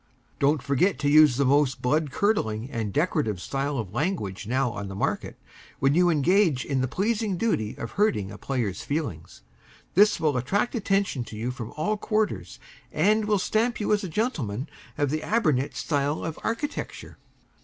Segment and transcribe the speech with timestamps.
[0.39, 4.87] Don't forget to use the most blood curdling and decorative style of language now on
[4.87, 5.37] the market
[5.77, 9.43] when you engage in the pleasing duty of hurting a player's feelings.
[9.93, 12.57] This will attract attention to you from all quarters,
[12.91, 14.67] and will stamp you as a gentleman
[14.97, 17.19] of the aber nit style of architecture.